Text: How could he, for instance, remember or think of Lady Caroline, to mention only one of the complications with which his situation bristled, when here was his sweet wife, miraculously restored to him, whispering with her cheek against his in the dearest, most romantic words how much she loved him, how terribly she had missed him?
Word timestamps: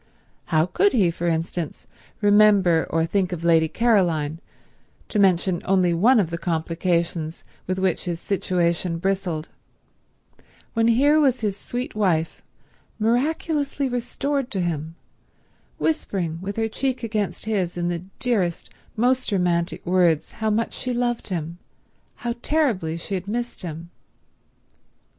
How 0.45 0.65
could 0.65 0.93
he, 0.93 1.11
for 1.11 1.27
instance, 1.27 1.85
remember 2.21 2.87
or 2.89 3.05
think 3.05 3.31
of 3.31 3.43
Lady 3.43 3.67
Caroline, 3.67 4.39
to 5.09 5.19
mention 5.19 5.61
only 5.63 5.93
one 5.93 6.19
of 6.19 6.31
the 6.31 6.39
complications 6.39 7.43
with 7.67 7.77
which 7.77 8.05
his 8.05 8.19
situation 8.19 8.97
bristled, 8.97 9.49
when 10.73 10.87
here 10.87 11.19
was 11.19 11.41
his 11.41 11.55
sweet 11.55 11.93
wife, 11.93 12.41
miraculously 12.97 13.87
restored 13.89 14.49
to 14.49 14.61
him, 14.61 14.95
whispering 15.77 16.39
with 16.41 16.55
her 16.55 16.67
cheek 16.67 17.03
against 17.03 17.45
his 17.45 17.77
in 17.77 17.89
the 17.89 17.99
dearest, 18.19 18.71
most 18.97 19.31
romantic 19.31 19.85
words 19.85 20.31
how 20.31 20.49
much 20.49 20.73
she 20.73 20.95
loved 20.95 21.27
him, 21.27 21.59
how 22.25 22.33
terribly 22.41 22.97
she 22.97 23.13
had 23.13 23.27
missed 23.27 23.61
him? 23.61 23.91